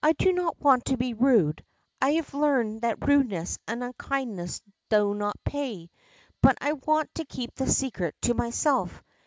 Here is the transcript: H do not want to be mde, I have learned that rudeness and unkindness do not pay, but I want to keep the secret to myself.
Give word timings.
H 0.03 0.15
do 0.17 0.33
not 0.33 0.59
want 0.59 0.85
to 0.85 0.97
be 0.97 1.13
mde, 1.13 1.59
I 2.01 2.13
have 2.13 2.33
learned 2.33 2.81
that 2.81 3.07
rudeness 3.07 3.59
and 3.67 3.83
unkindness 3.83 4.63
do 4.89 5.13
not 5.13 5.35
pay, 5.45 5.91
but 6.41 6.57
I 6.59 6.73
want 6.73 7.13
to 7.13 7.23
keep 7.25 7.53
the 7.53 7.69
secret 7.69 8.15
to 8.23 8.33
myself. 8.33 9.03